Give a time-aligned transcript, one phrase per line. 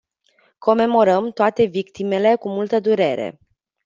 [0.57, 3.39] Comemorăm toate victimele cu multă durere.